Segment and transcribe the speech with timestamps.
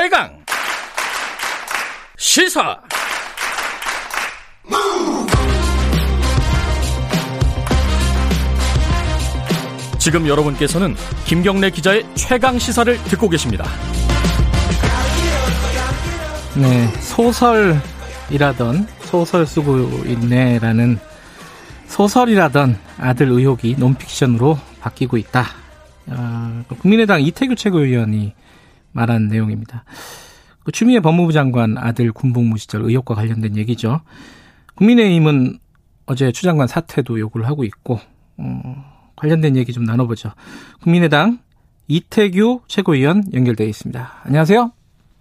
[0.00, 0.30] 최강
[2.16, 2.80] 시사
[9.98, 10.94] 지금 여러분께서는
[11.26, 13.64] 김경래 기자의 최강 시사를 듣고 계십니다.
[16.54, 21.00] 네, 소설이라던 소설 쓰고 있네라는
[21.88, 25.44] 소설이라던 아들 의혹이 논픽션으로 바뀌고 있다.
[26.06, 28.32] 어, 국민의당 이태규 최고위원이
[28.92, 29.84] 말한 내용입니다.
[30.64, 34.00] 그 추미애 법무부 장관 아들 군복무 시절 의혹과 관련된 얘기죠.
[34.74, 35.58] 국민의힘은
[36.06, 38.00] 어제 추 장관 사퇴도 요구를 하고 있고
[38.36, 40.32] 어, 관련된 얘기 좀 나눠보죠.
[40.82, 41.38] 국민의당
[41.88, 44.12] 이태규 최고위원 연결되어 있습니다.
[44.24, 44.72] 안녕하세요.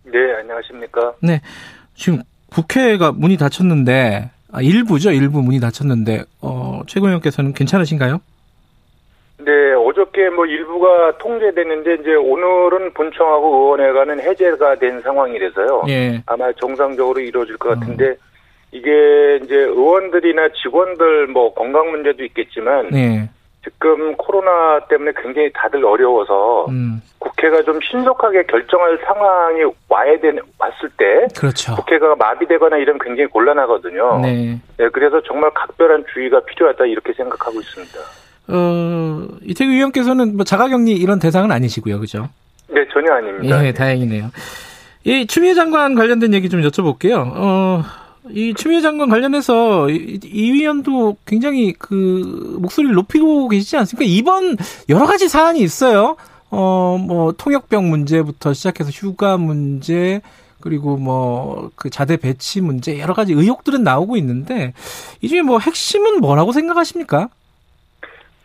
[0.06, 1.14] 네, 안녕하십니까.
[1.22, 1.42] 네,
[1.96, 8.20] 지금 국회가 문이 닫혔는데 아, 일부죠, 일부 문이 닫혔는데 어, 최고위원께서는 괜찮으신가요?
[9.48, 15.84] 네, 어저께 뭐 일부가 통제됐는데 이제 오늘은 본청하고 의원회관은 해제가 된 상황이라서요.
[15.88, 16.22] 예.
[16.26, 18.16] 아마 정상적으로 이루어질 것 같은데 음.
[18.74, 23.30] 이게 이제 의원들이나 직원들 뭐 건강 문제도 있겠지만 네.
[23.64, 27.02] 지금 코로나 때문에 굉장히 다들 어려워서 음.
[27.18, 31.74] 국회가 좀 신속하게 결정할 상황이 와야 되는 왔을 때 그렇죠.
[31.78, 34.20] 국회가 마비되거나 이런 굉장히 곤란하거든요.
[34.24, 34.60] 네.
[34.76, 34.90] 네.
[34.90, 38.27] 그래서 정말 각별한 주의가 필요하다 이렇게 생각하고 있습니다.
[38.48, 42.30] 어, 이태규 의원께서는 뭐 자가격리 이런 대상은 아니시고요, 그죠?
[42.70, 43.66] 네, 전혀 아닙니다.
[43.66, 44.32] 예, 다행이네요.
[45.04, 47.32] 이 추미애 장관 관련된 얘기 좀 여쭤볼게요.
[47.34, 47.84] 어,
[48.30, 54.06] 이 추미애 장관 관련해서 이, 이 위원도 굉장히 그 목소리를 높이고 계시지 않습니까?
[54.10, 54.58] 이번
[54.90, 56.18] 여러 가지 사안이 있어요.
[56.50, 60.22] 어, 뭐 통역병 문제부터 시작해서 휴가 문제
[60.60, 64.74] 그리고 뭐 그 자대 배치 문제 여러 가지 의혹들은 나오고 있는데
[65.22, 67.30] 이 중에 뭐 핵심은 뭐라고 생각하십니까?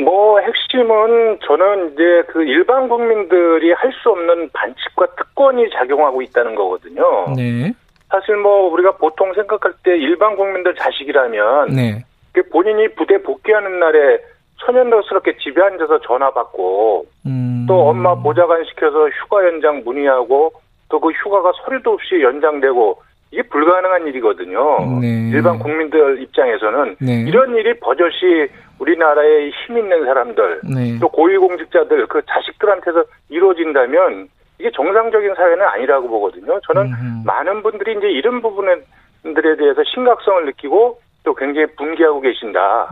[0.04, 7.26] 뭐 핵심은 저는 이제 그 일반 국민들이 할 수 없는 반칙과 특권이 작용하고 있다는 거거든요.
[7.36, 7.72] 네.
[8.08, 12.04] 사실 뭐 우리가 보통 생각할 때 일반 국민들 자식이라면 네.
[12.50, 14.18] 본인이 부대 복귀하는 날에
[14.64, 17.66] 천연덕스럽게 집에 앉아서 전화 받고 음.
[17.68, 20.52] 또 엄마 보좌관 시켜서 휴가 연장 문의하고
[20.88, 25.00] 또 그 휴가가 서류도 없이 연장되고 이게 불가능한 일이거든요.
[25.00, 25.30] 네.
[25.32, 27.24] 일반 국민들 입장에서는 네.
[27.26, 30.98] 이런 일이 버젓이 우리나라의 힘 있는 사람들 네.
[31.00, 34.28] 또 고위공직자들 그 자식들한테서 이루어진다면
[34.58, 36.60] 이게 정상적인 사회는 아니라고 보거든요.
[36.66, 37.26] 저는 음흠.
[37.26, 42.90] 많은 분들이 이제 이런 부분들에 대해서 심각성을 느끼고 또 굉장히 분개하고 계신다.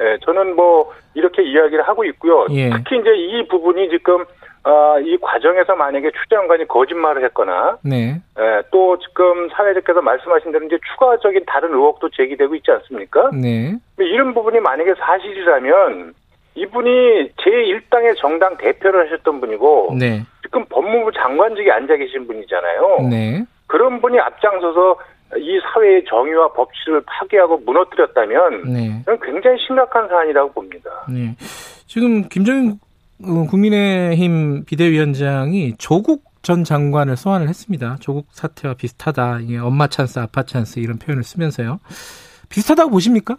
[0.00, 2.46] 예, 저는 뭐 이렇게 이야기를 하고 있고요.
[2.50, 2.70] 예.
[2.70, 4.24] 특히 이제 이 부분이 지금
[4.64, 8.20] 어, 이 과정에서 만약에 추 장관이 거짓말을 했거나 네.
[8.38, 13.30] 예, 또 지금 사회자께서 말씀하신 대로 이제 추가적인 다른 의혹도 제기되고 있지 않습니까?
[13.32, 13.74] 네.
[13.98, 16.14] 이런 부분이 만약에 사실이라면
[16.54, 20.22] 이분이 제1당의 정당 대표를 하셨던 분이고 네.
[20.42, 23.08] 지금 법무부 장관직에 앉아 계신 분이잖아요.
[23.10, 23.44] 네.
[23.66, 24.96] 그런 분이 앞장서서
[25.38, 29.02] 이 사회의 정의와 법치를 파괴하고 무너뜨렸다면 네.
[29.22, 30.90] 굉장히 심각한 사안이라고 봅니다.
[31.08, 31.34] 네.
[31.86, 32.91] 지금 김종인 어,
[33.22, 37.96] 국민의힘 비대위원장이 조국 전 장관을 소환을 했습니다.
[38.00, 39.40] 조국 사태와 비슷하다.
[39.42, 41.78] 이게 엄마 찬스, 아빠 찬스 이런 표현을 쓰면서요.
[42.48, 43.36] 비슷하다고 보십니까?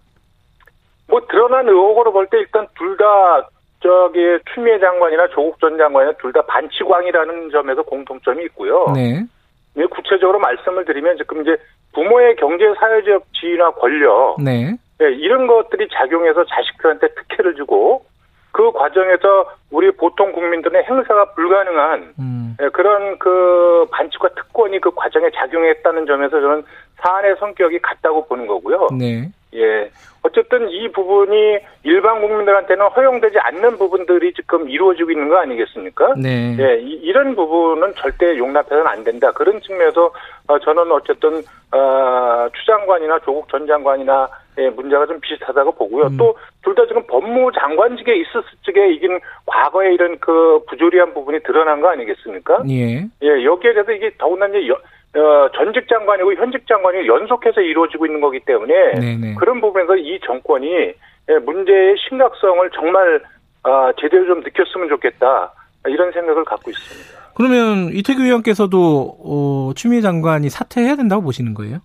[1.07, 3.05] 뭐 드러난 의혹으로 볼 때 일단 둘 다
[3.81, 4.19] 저기
[4.53, 8.85] 추미애 장관이나 조국 전 장관이나 둘다 반치광이라는 점에서 공통점이 있고요.
[8.95, 9.25] 네.
[9.75, 11.57] 네, 구체적으로 말씀을 드리면 지금 이제
[11.93, 14.77] 부모의 경제 사회적 지위나 권력 네.
[14.99, 18.05] 네, 이런 것들이 작용해서 자식들한테 특혜를 주고
[18.53, 22.55] 그 과정에서 우리 보통 국민들의 행사가 불가능한 음.
[22.59, 26.63] 네, 그런 그 반칙과 특권이 그 과정에 작용했다는 점에서 저는
[27.01, 28.89] 사안의 성격이 같다고 보는 거고요.
[28.97, 29.29] 네.
[29.55, 29.89] 예.
[30.23, 36.13] 어쨌든 이 부분이 일반 국민들한테는 허용되지 않는 부분들이 지금 이루어지고 있는 거 아니겠습니까?
[36.17, 36.55] 네.
[36.57, 39.31] 예, 이, 런 부분은 절대 용납해서는 안 된다.
[39.33, 40.13] 그런 측면에서
[40.47, 41.43] 어, 저는 어쨌든
[41.73, 46.05] 어, 추 장관이나 조국 전 장관이나 예, 문제가 좀 비슷하다고 보고요.
[46.05, 46.17] 음.
[46.17, 51.89] 또둘 다 지금 법무 장관직에 있었을 적에 이긴 과거에 이런 그 부조리한 부분이 드러난 거
[51.89, 52.63] 아니겠습니까?
[52.69, 53.03] 예.
[53.23, 54.77] 예, 여기에 대해서 이게 더군다나 이제 여,
[55.15, 59.35] 어, 전직 장관이고 현직 장관이 연속해서 이루어지고 있는 거기 때문에 네네.
[59.35, 60.93] 그런 부분에서 이 정권이
[61.29, 63.21] 예, 문제의 심각성을 정말
[63.63, 65.53] 어, 제대로 좀 느꼈으면 좋겠다
[65.87, 67.23] 이런 생각을 갖고 있습니다.
[67.35, 71.79] 그러면 이태규 의원께서도 어, 추미애 장관이 사퇴해야 된다고 보시는 거예요?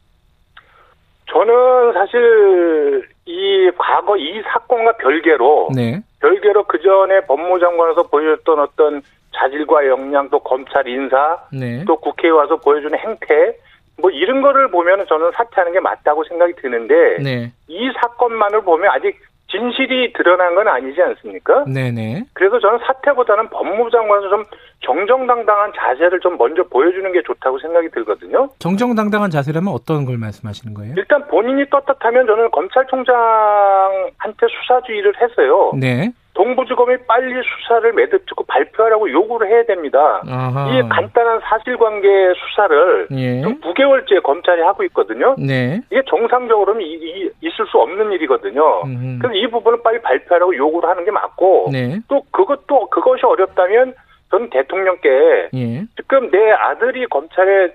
[1.31, 6.01] 저는 사실 이 과거 이 사건과 별개로 네.
[6.21, 9.03] 별개로 그 전에 법무장관에서 보여줬던 어떤
[9.37, 11.85] 자질과 역량 또 검찰 인사 네.
[11.87, 13.57] 또 국회에 와서 보여주는 행태
[14.01, 17.53] 뭐 이런 거를 보면 저는 사퇴하는 게 맞다고 생각이 드는데 네.
[17.67, 19.19] 이 사건만을 보면 아직
[19.51, 21.65] 진실이 드러난 건 아니지 않습니까?
[21.65, 22.25] 네네.
[22.35, 24.45] 그래서 저는 사퇴보다는 법무부 장관에서 좀
[24.81, 28.51] 정정당당한 자세를 좀 먼저 보여주는 게 좋다고 생각이 들거든요.
[28.59, 30.95] 정정당당한 자세라면 어떤 걸 말씀하시는 거예요?
[30.99, 35.73] 일단 본인이 떴듯하면 저는 검찰총장한테 수사주의를 해서요.
[35.81, 36.13] 네.
[36.39, 40.23] 동부지검이 빨리 수사를 매듭짓고 발표하라고 요구를 해야 됩니다.
[40.29, 40.71] 아하.
[40.71, 42.07] 이 간단한 사실관계
[42.37, 43.41] 수사를 예.
[43.41, 45.35] 지금 9개월째 검찰이 하고 있거든요.
[45.37, 45.81] 네.
[45.91, 48.83] 이게 정상적으로는 이, 이- 있을 수 없는 일이거든요.
[48.85, 49.19] 음.
[49.21, 51.99] 그래서 이 부분을 빨리 발표하라고 요구를 하는 게 맞고 네.
[52.07, 53.95] 또 그것도 그것이 어렵다면
[54.31, 55.83] 전 대통령께 예.
[55.97, 57.71] 지금 내 아들이 검찰에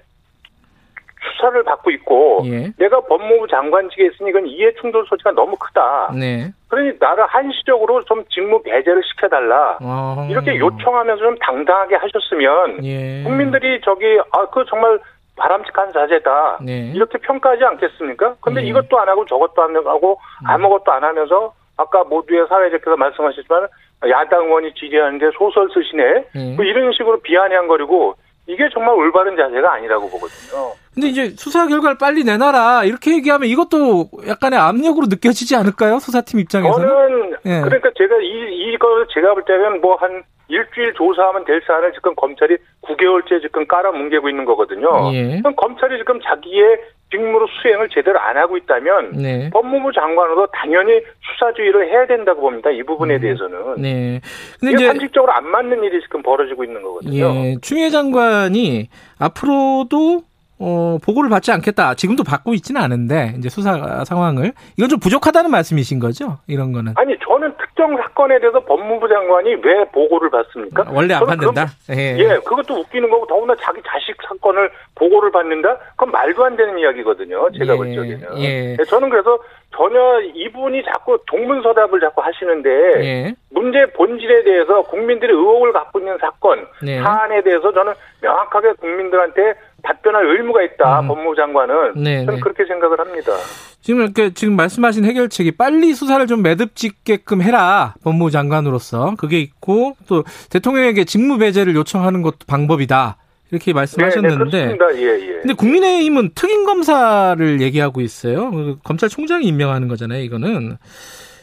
[1.32, 2.72] 수사를 받고 있고 예.
[2.78, 6.12] 내가 법무부 장관직에 있으니 이건 이해 충돌 소지가 너무 크다.
[6.18, 6.52] 네.
[6.68, 9.78] 그러니 나를 한시적으로 좀 직무 배제를 시켜달라.
[9.82, 10.28] 어.
[10.30, 13.24] 이렇게 요청하면서 좀 당당하게 하셨으면 예.
[13.24, 15.00] 국민들이 저기 아 그 정말
[15.36, 16.60] 바람직한 자세다.
[16.62, 16.92] 네.
[16.94, 18.36] 이렇게 평가하지 않겠습니까?
[18.42, 18.66] 근데 예.
[18.68, 23.68] 이것도 안 하고 저것도 안 하고 아무것도 안 하면서 아까 모두의 사회자께서 말씀하셨지만
[24.10, 26.04] 야당 의원이 질의하는데 소설 쓰시네.
[26.36, 26.56] 예.
[26.56, 28.16] 뭐 이런 식으로 비아냥거리고
[28.48, 30.74] 이게 정말 올바른 자세가 아니라고 보거든요.
[30.94, 36.00] 근데 이제 수사 결과를 빨리 내놔라 이렇게 얘기하면 이것도 약간의 압력으로 느껴지지 않을까요?
[36.00, 36.88] 수사팀 입장에서는.
[36.88, 37.62] 저는 예.
[37.62, 42.58] 그러니까 제가 이 이거 제가 볼 때는 뭐 한 일주일 조사하면 될 사안을 지금 검찰이
[42.84, 44.90] 9개월째 지금 깔아뭉개고 있는 거거든요.
[45.14, 45.40] 예.
[45.40, 46.80] 그럼 검찰이 지금 자기의
[47.14, 49.50] 직무로 수행을 제대로 안 하고 있다면 네.
[49.52, 52.72] 법무부 장관으로 당연히 수사주의를 해야 된다고 봅니다.
[52.72, 53.76] 이 부분에 대해서는.
[53.78, 54.20] 네.
[54.60, 57.14] 근데 이게 이제 상식적으로 안 맞는 일이 지금 벌어지고 있는 거거든요.
[57.14, 58.90] 예, 추미애 장관이
[59.20, 60.22] 앞으로도
[60.60, 61.96] 어, 보고를 받지 않겠다.
[61.96, 66.38] 지금도 받고 있지는 않은데 이제 수사 상황을 이건 좀 부족하다는 말씀이신 거죠?
[66.48, 70.86] 이런 거는 아니 저는 특정 사건에 대해서 법무부 장관이 왜 보고를 받습니까?
[70.92, 71.66] 원래 안 받는다.
[71.88, 72.18] 그건- 예.
[72.18, 75.78] 예, 그것도 웃기는 거고 더구나 자기 자식 사건을 보고를 받는다?
[75.98, 77.50] 그건 말도 안 되는 이야기거든요.
[77.58, 78.38] 제가 예, 볼 적에는.
[78.38, 78.78] 예.
[78.80, 79.38] 예, 저는 그래서
[79.76, 82.70] 전혀 이분이 자꾸 동문서답을 자꾸 하시는데
[83.04, 83.36] 예.
[83.50, 87.00] 문제 본질에 대해서 국민들이 의혹을 갖고 있는 사건 네.
[87.02, 91.02] 사안에 대해서 저는 명확하게 국민들한테 답변할 의무가 있다.
[91.02, 91.08] 음.
[91.10, 92.40] 법무부 장관은 네, 저는 네.
[92.42, 93.34] 그렇게 생각을 합니다.
[93.82, 100.24] 지금 이렇게 지금 말씀하신 해결책이 빨리 수사를 좀 매듭짓게끔 해라 법무부 장관으로서 그게 있고 또
[100.50, 103.18] 대통령에게 직무 배제를 요청하는 것도 방법이다
[103.52, 104.96] 이렇게 말씀하셨는데 네, 네, 그렇습니다.
[104.96, 105.34] 예, 예.
[105.42, 108.52] 근데 국민의힘은 특임 검사를 얘기하고 있어요.
[108.52, 110.24] 그 검찰총장이 임명하는 거잖아요.
[110.24, 110.78] 이거는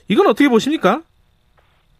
[0.08, 1.02] 이건 어떻게 보십니까?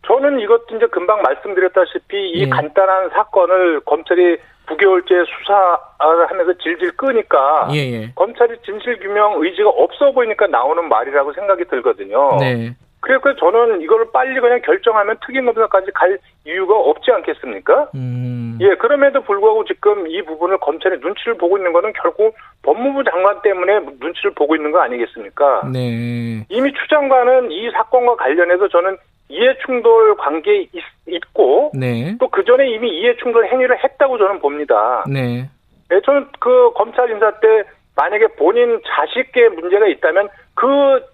[0.07, 2.49] 저는 이것도 이제 금방 말씀드렸다시피 이 예.
[2.49, 8.13] 간단한 사건을 검찰이 9개월째 수사를 하면서 질질 끄니까 예, 예.
[8.15, 12.37] 검찰이 진실 규명 의지가 없어 보이니까 나오는 말이라고 생각이 들거든요.
[12.39, 12.75] 네.
[13.01, 17.89] 그래서 저는 이걸 빨리 그냥 결정하면 특임검사까지 갈 이유가 없지 않겠습니까?
[17.95, 18.59] 음.
[18.61, 23.81] 예, 그럼에도 불구하고 지금 이 부분을 검찰이 눈치를 보고 있는 거는 결국 법무부 장관 때문에
[24.01, 25.71] 눈치를 보고 있는 거 아니겠습니까?
[25.73, 26.45] 네.
[26.51, 28.99] 이미 추 장관은 이 사건과 관련해서 저는
[29.31, 32.17] 이해 충돌 관계에 있, 있고 네.
[32.19, 35.05] 또그 전에 이미 이해 충돌 행위를 했다고 저는 봅니다.
[35.09, 35.49] 네.
[35.93, 37.65] 예, 저는 그 검찰 인사 때
[37.97, 40.67] 만약에 본인 자식계 문제가 있다면 그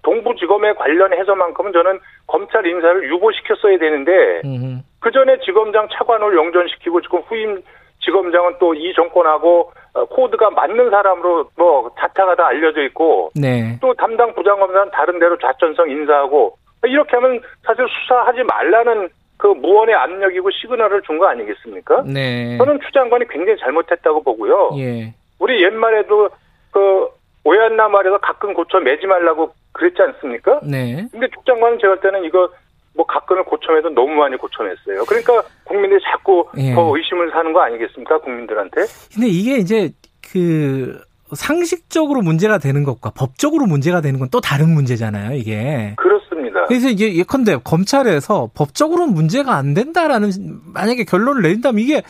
[0.03, 4.81] 동부지검에 관련해서만큼은 저는 검찰 인사를 유보시켰어야 되는데 음.
[4.99, 7.61] 그 전에 지검장 차관을 영전시키고 지금 후임
[8.01, 13.77] 지검장은 또 이 정권하고 어, 코드가 맞는 사람으로 뭐 자타가 다 알려져 있고 네.
[13.81, 20.49] 또 담당 부장검사는 다른 데로 좌천성 인사하고 이렇게 하면 사실 수사하지 말라는 그 무언의 압력이고
[20.51, 22.03] 시그널을 준 거 아니겠습니까?
[22.05, 22.57] 네.
[22.57, 24.71] 저는 추 장관이 굉장히 잘못했다고 보고요.
[24.77, 25.13] 예.
[25.39, 26.29] 우리 옛말에도
[26.71, 27.07] 그
[27.43, 30.59] 오얏나 말에서 가끔 고쳐 매지 말라고 그랬지 않습니까?
[30.63, 31.07] 네.
[31.11, 32.49] 근데 추 장관은 제가 볼 때는 이거
[32.95, 35.05] 뭐 가끔을 고쳐내도 너무 많이 고쳐냈어요.
[35.05, 36.73] 그러니까 국민들이 자꾸 예.
[36.73, 38.17] 더 의심을 사는 거 아니겠습니까?
[38.19, 38.81] 국민들한테.
[39.13, 39.91] 근데 이게 이제
[40.33, 40.99] 그
[41.33, 45.93] 상식적으로 문제가 되는 것과 법적으로 문제가 되는 건 또 다른 문제잖아요, 이게.
[45.97, 46.26] 그렇습니다.
[46.67, 50.31] 그래서 이제 예컨대 검찰에서 법적으로는 문제가 안 된다라는
[50.73, 52.01] 만약에 결론을 내린다면 이게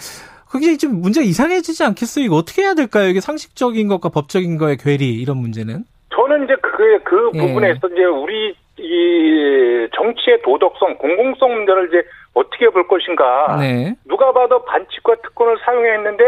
[0.50, 2.26] 그게 좀 문제가 이상해지지 않겠어요?
[2.26, 3.08] 이거 어떻게 해야 될까요?
[3.10, 5.84] 이게 상식적인 것과 법적인 거의 괴리 이런 문제는.
[6.16, 7.40] 저는 이제 그, 그 예.
[7.40, 13.58] 부분에서 이제 우리 이 정치의 도덕성, 공공성 문제를 이제 어떻게 볼 것인가.
[13.60, 13.96] 네.
[14.06, 16.24] 누가 봐도 반칙과 특권을 사용했는데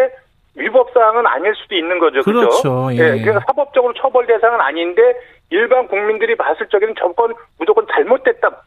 [0.56, 2.22] 위법 사항은 아닐 수도 있는 거죠.
[2.22, 2.34] 그죠?
[2.34, 2.90] 그렇죠.
[2.94, 3.22] 예.
[3.22, 5.02] 그래서 사법적으로 처벌 대상은 아닌데
[5.50, 8.63] 일반 국민들이 봤을 적에는 저건 무조건 잘못됐다.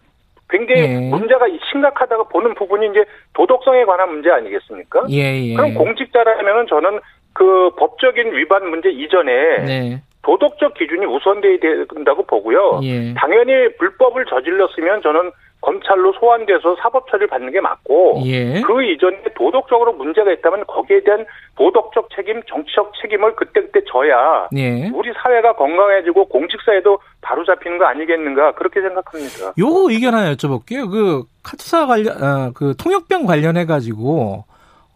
[0.50, 1.10] 굉장히 예.
[1.10, 5.06] 문제가 심각하다고 보는 부분이 이제 도덕성에 관한 문제 아니겠습니까?
[5.10, 5.54] 예, 예.
[5.54, 7.00] 그럼 공직자라면은 저는
[7.32, 9.32] 그 법적인 위반 문제 이전에
[9.64, 10.02] 네.
[10.22, 11.58] 도덕적 기준이 우선돼야
[11.92, 12.80] 된다고 보고요.
[12.82, 13.14] 예.
[13.14, 15.30] 당연히 불법을 저질렀으면 저는
[15.62, 18.60] 검찰로 소환돼서 사법 처리를 받는 게 맞고 예.
[18.60, 21.24] 그 이전에 도덕적으로 문제가 있다면 거기에 대한
[21.56, 24.90] 도덕적 책임, 정치적 책임을 그때그때 져야 예.
[24.92, 29.54] 우리 사회가 건강해지고 공직사회도 바로 잡히는 거 아니겠는가 그렇게 생각합니다.
[29.58, 30.90] 요 의견 하나 여쭤볼게요.
[30.90, 34.44] 그 카투사 관련, 어, 그 통역병 관련해 가지고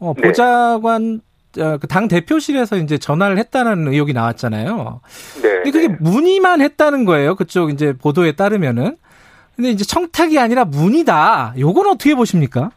[0.01, 0.29] 어, 네.
[0.29, 1.21] 보좌관
[1.59, 5.01] 어, 그당 대표실에서 이제 전화를 했다는 의혹이 나왔잖아요.
[5.43, 5.49] 네.
[5.63, 5.97] 근데 그게 네.
[6.01, 7.37] 문의만 했다는 거예요.
[7.37, 8.97] 그쪽 이제 보도에 따르면은.
[9.57, 11.55] 근데 이제 청탁이 아니라 문의다.
[11.59, 12.71] 요건 어떻게 보십니까?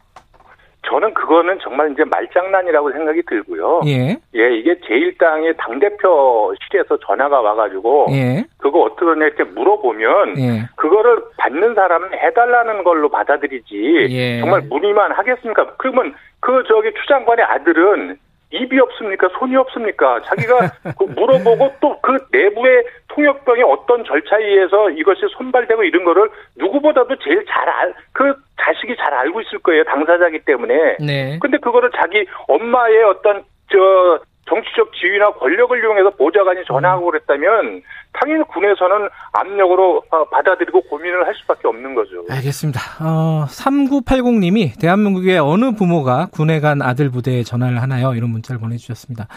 [0.87, 3.81] 저는 그거는 정말 이제 말장난이라고 생각이 들고요.
[3.85, 4.17] 예.
[4.33, 8.45] 예, 이게 제1당의 당대표실에서 전화가 와가지고, 예.
[8.57, 10.69] 그거 어떻게 하냐 이렇게 물어보면, 예.
[10.77, 14.39] 그거를 받는 사람은 해달라는 걸로 받아들이지, 예.
[14.39, 15.73] 정말 문의만 하겠습니까?
[15.77, 18.17] 그러면 그 저기 추장관의 아들은
[18.51, 19.27] 입이 없습니까?
[19.37, 20.21] 손이 없습니까?
[20.23, 22.83] 자기가 그 물어보고 또 그 내부의
[23.19, 29.13] 통역병의 어떤 절차에 의해서 이것이 손발되고 이런 거를 누구보다도 제일 잘 알, 그 자식이 잘
[29.13, 29.83] 알고 있을 거예요.
[29.83, 30.97] 당사자기 때문에.
[30.99, 31.37] 네.
[31.41, 37.83] 근데 그거를 자기 엄마의 어떤 저 정치적 지위나 권력을 이용해서 보좌관이 전화하고 그랬다면
[38.13, 42.25] 당연히 군에서는 압력으로 어, 받아들이고 고민을 할 수밖에 없는 거죠.
[42.29, 42.79] 알겠습니다.
[43.01, 48.15] 어, 3980님이 대한민국의 어느 부모가 군에 간 아들 부대에 전화를 하나요?
[48.15, 49.27] 이런 문자를 보내주셨습니다.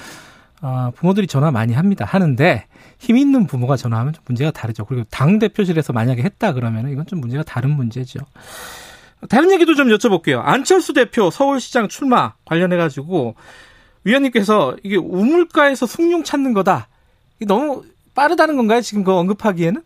[0.62, 2.04] 어, 부모들이 전화 많이 합니다.
[2.04, 2.64] 하는데
[2.98, 4.84] 힘 있는 부모가 전화하면 좀 문제가 다르죠.
[4.84, 8.20] 그리고 당 대표실에서 만약에 했다 그러면 이건 좀 문제가 다른 문제죠.
[9.28, 10.40] 다른 얘기도 좀 여쭤볼게요.
[10.42, 13.34] 안철수 대표 서울시장 출마 관련해 가지고
[14.04, 16.88] 위원님께서 이게 우물가에서 숭늉 찾는 거다.
[17.38, 18.80] 이게 너무 빠르다는 건가요?
[18.80, 19.82] 지금 그 언급하기에는?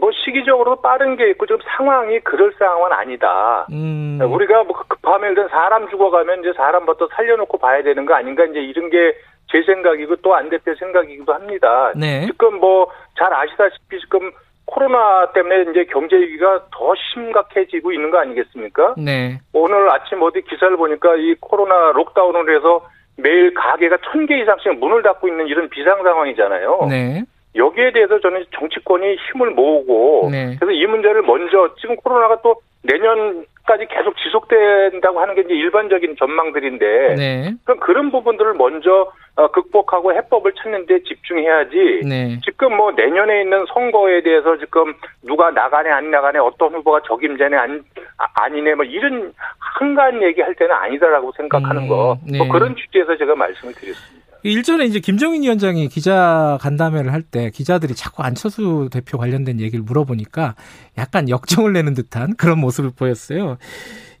[0.00, 3.66] 뭐 시기적으로 빠른 게 있고 지금 상황이 그럴 상황은 아니다.
[3.72, 4.18] 음.
[4.22, 8.90] 우리가 뭐 급하면 일단 사람 죽어가면 이제 사람부터 살려놓고 봐야 되는 거 아닌가 이제 이런
[8.90, 9.12] 게
[9.48, 11.92] 제 생각이고 또 안 대표 생각이기도 합니다.
[11.94, 12.26] 네.
[12.26, 14.32] 지금 뭐 잘 아시다시피 지금
[14.66, 18.96] 코로나 때문에 이제 경제 위기가 더 심각해지고 있는 거 아니겠습니까?
[18.98, 19.38] 네.
[19.52, 22.84] 오늘 아침 어디 기사를 보니까 이 코로나 록다운을 해서
[23.16, 26.86] 매일 가게가 천 개 이상씩 문을 닫고 있는 이런 비상 상황이잖아요.
[26.90, 27.22] 네.
[27.56, 30.56] 여기에 대해서 저는 정치권이 힘을 모으고 네.
[30.58, 37.14] 그래서 이 문제를 먼저 지금 코로나가 또 내년까지 계속 지속된다고 하는 게 이제 일반적인 전망들인데
[37.16, 37.54] 네.
[37.64, 42.38] 그럼 그런 부분들을 먼저 어, 극복하고 해법을 찾는 데 집중해야지 네.
[42.44, 47.84] 지금 뭐 내년에 있는 선거에 대해서 지금 누가 나가네 안 나가네 어떤 후보가 적임자네 안,
[48.16, 52.16] 아, 니네 뭐 이런 한가한 얘기 할 때는 아니다라고 생각하는 음, 거.
[52.24, 52.38] 네.
[52.38, 54.25] 뭐 그런 취지에서 제가 말씀을 드렸습니다.
[54.50, 60.54] 일전에 이제 김정인 위원장이 기자 간담회를 할 때 기자들이 자꾸 안철수 대표 관련된 얘기를 물어보니까
[60.96, 63.58] 약간 역정을 내는 듯한 그런 모습을 보였어요.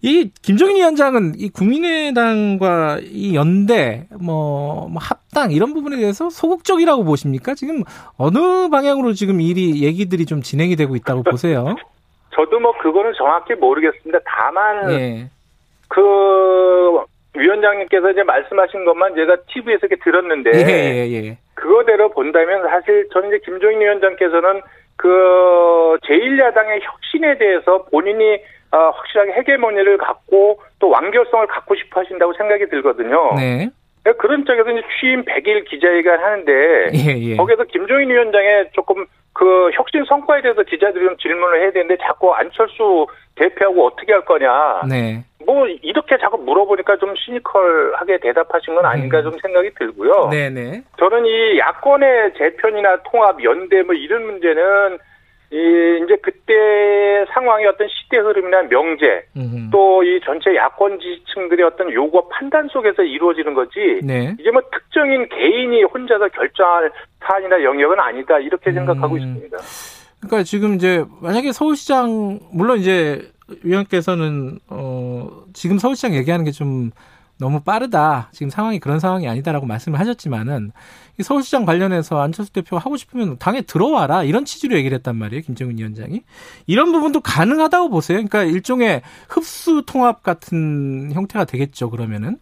[0.02, 7.54] 이 김정인 위원장은 이 국민의당과 이 연대, 뭐, 뭐 합당 이런 부분에 대해서 소극적이라고 보십니까?
[7.54, 7.82] 지금
[8.16, 11.76] 어느 방향으로 지금 일이 얘기들이 좀 진행이 되고 있다고 보세요?
[12.34, 14.18] 저도 뭐 그거는 정확히 모르겠습니다.
[14.26, 15.30] 다만 예.
[15.88, 16.98] 그
[17.38, 21.38] 위원장님께서 이제 말씀하신 것만 제가 TV에서 이렇게 들었는데 예, 예, 예.
[21.54, 24.62] 그거대로 본다면 사실 저는 이제 김종인 위원장께서는
[24.96, 28.40] 그 제1야당의 혁신에 대해서 본인이
[28.72, 33.34] 어, 확실하게 헤게모니를 갖고 또 완결성을 갖고 싶어 하신다고 생각이 들거든요.
[33.36, 33.70] 네.
[34.12, 36.52] 그런 쪽에서 이제 취임 100일 기자회견 하는데
[36.94, 37.36] 예, 예.
[37.36, 43.06] 거기서 김종인 위원장의 조금 그 혁신 성과에 대해서 기자들이 좀 질문을 해야 되는데 자꾸 안철수
[43.34, 44.82] 대표하고 어떻게 할 거냐.
[44.88, 45.22] 네.
[45.44, 50.24] 뭐 이렇게 자꾸 물어보니까 좀 시니컬하게 대답하신 건 아닌가 좀 생각이 들고요.
[50.24, 50.30] 음.
[50.30, 50.82] 네, 네.
[50.98, 54.98] 저는 이 야권의 재편이나 통합, 연대 뭐 이런 문제는
[55.52, 59.26] 이 이제 그때 상황의 어떤 시대 흐름이나 명제.
[59.70, 64.34] 또 이 전체 야권 지지층들의 어떤 요구 판단 속에서 이루어지는 거지 네.
[64.38, 69.18] 이게 뭐 특정인 개인이 혼자서 결정할 사안이나 영역은 아니다 이렇게 생각하고 음.
[69.18, 69.56] 있습니다.
[70.20, 73.20] 그러니까 지금 이제 만약에 서울시장 물론 이제
[73.64, 76.90] 위원께서는 어 지금 서울시장 얘기하는 게좀
[77.38, 78.28] 너무 빠르다.
[78.32, 80.72] 지금 상황이 그런 상황이 아니다라고 말씀을 하셨지만은
[81.18, 85.42] 이 서울시장 관련해서 안철수 대표가 하고 싶으면 당에 들어와라 이런 취지로 얘기를 했단 말이에요.
[85.42, 86.22] 김정은 위원장이
[86.66, 88.16] 이런 부분도 가능하다고 보세요.
[88.16, 91.90] 그러니까 일종의 흡수 통합 같은 형태가 되겠죠.
[91.90, 92.38] 그러면은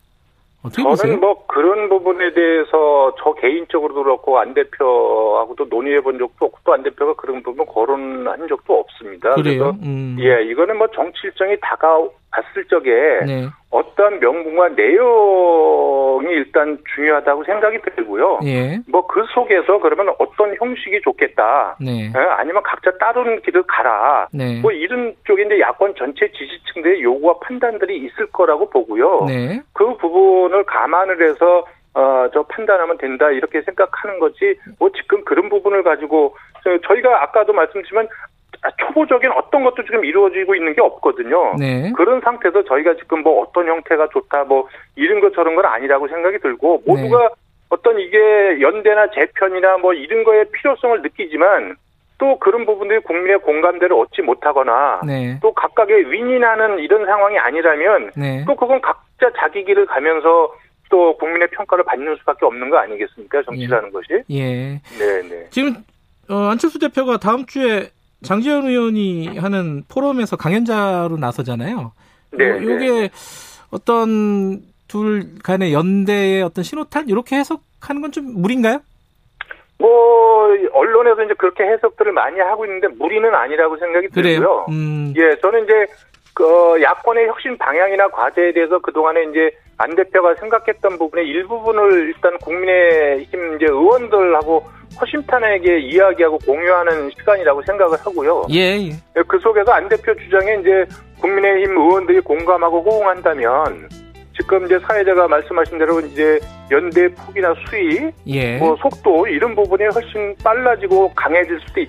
[0.63, 1.17] 어떻게 저는 보세요?
[1.19, 6.83] 뭐 그런 부분에 대해서 저 개인적으로도 그렇고 안 대표하고도 논의해 본 적도 없고 또 안
[6.83, 9.35] 대표가 그런 부분 거론한 적도 없습니다.
[9.35, 9.77] 그래요.
[9.83, 10.17] 음.
[10.19, 11.99] 예, 이거는 뭐 정치 일정이 다가
[12.37, 12.91] 왔을 적에
[13.26, 13.47] 네.
[13.71, 18.41] 어떤 명분과 내용이 일단 중요하다고 생각이 들고요.
[18.45, 18.79] 예.
[18.88, 21.76] 뭐그 속에서 그러면 어떤 형식이 좋겠다.
[21.81, 22.11] 네.
[22.14, 24.29] 예, 아니면 각자 다른 길을 가라.
[24.33, 24.61] 네.
[24.61, 29.25] 뭐 이런 쪽에 이제 야권 전체 지지층들의 요구와 판단들이 있을 거라고 보고요.
[29.26, 29.61] 네.
[29.73, 31.64] 그 부분을 감안을 해서
[31.97, 37.53] 어, 저 판단하면 된다 이렇게 생각하는 거지 뭐 지금 그런 부분을 가지고 저- 저희가 아까도
[37.53, 38.09] 말씀드리지만
[38.78, 41.54] 초보적인 어떤 것도 지금 이루어지고 있는 게 없거든요.
[41.59, 41.92] 네.
[41.97, 46.38] 그런 상태에서 저희가 지금 뭐 어떤 형태가 좋다 뭐 이런 것 저런 건 아니라고 생각이
[46.38, 47.28] 들고 모두가 네.
[47.68, 51.76] 어떤 이게 연대나 재편이나 뭐 이런 거에 필요성을 느끼지만
[52.18, 55.38] 또 그런 부분들이 국민의 공감대를 얻지 못하거나 네.
[55.42, 58.44] 또 각각의 윈윈하는 이런 상황이 아니라면 네.
[58.47, 60.54] 또 그건 각자 자기 길을 가면서
[60.88, 63.42] 또 국민의 평가를 받는 수밖에 없는 거 아니겠습니까?
[63.42, 64.23] 정치라는 것이.
[64.30, 64.80] 예.
[64.99, 65.47] 네, 네.
[65.50, 65.75] 지금
[66.30, 67.90] 어, 안철수 대표가 다음 주에
[68.25, 71.93] 장재현 의원이 하는 포럼에서 강연자로 나서잖아요.
[72.33, 73.11] 네, 요- 요게
[73.71, 78.81] 어떤 둘 간의 연대의 어떤 신호탄 이렇게 해석하는 건 좀 무리인가요?
[79.78, 84.38] 뭐 언론에서 이제 그렇게 해석들을 많이 하고 있는데 무리는 아니라고 생각이 그래요.
[84.40, 84.66] 들고요.
[84.71, 85.12] 음.
[85.16, 85.87] 예, 저는 이제
[86.35, 93.57] 그 야권의 혁신 방향이나 과제에 대해서 그동안에 이제 안 대표가 생각했던 부분의 일부분을 일단 국민의힘
[93.57, 94.64] 이제 의원들하고
[95.00, 98.47] 허심탄회하게 이야기하고 공유하는 시간이라고 생각을 하고요.
[98.50, 98.59] 예.
[98.59, 98.91] 예.
[98.91, 100.85] 예, 그 속에서 안 대표 주장에 이제
[101.21, 103.88] 국민의힘 의원들이 공감하고 호응한다면
[104.37, 106.38] 지금 이제 사회자가 말씀하신 대로 이제
[106.71, 108.56] 연대 폭이나 수위, 예.
[108.59, 111.88] 뭐 속도 이런 부분이 훨씬 빨라지고 강해질 수도 있,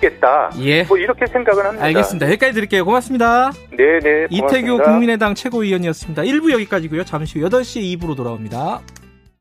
[0.00, 0.82] 겠다 예.
[0.84, 1.84] 뭐 이렇게 생각은 합니다.
[1.84, 2.26] 알겠습니다.
[2.28, 2.84] 여기까지 드릴게요.
[2.84, 3.52] 고맙습니다.
[3.76, 4.28] 네네.
[4.30, 4.84] 이태규 고맙습니다.
[4.84, 6.22] 국민의당 최고위원이었습니다.
[6.22, 7.04] 1부 여기까지고요.
[7.04, 8.80] 잠시 후 8시 2부로 돌아옵니다.